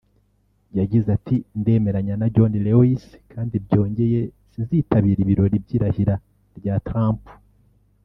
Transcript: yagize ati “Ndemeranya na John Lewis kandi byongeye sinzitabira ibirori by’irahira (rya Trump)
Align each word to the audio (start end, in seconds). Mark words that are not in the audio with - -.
yagize 0.79 1.07
ati 1.17 1.35
“Ndemeranya 1.59 2.15
na 2.21 2.27
John 2.35 2.53
Lewis 2.65 3.03
kandi 3.31 3.55
byongeye 3.65 4.19
sinzitabira 4.51 5.19
ibirori 5.21 5.57
by’irahira 5.63 6.15
(rya 6.59 6.75
Trump) 6.89 7.21